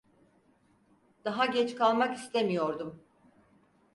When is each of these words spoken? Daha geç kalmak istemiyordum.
Daha 1.25 1.45
geç 1.45 1.75
kalmak 1.75 2.17
istemiyordum. 2.17 3.03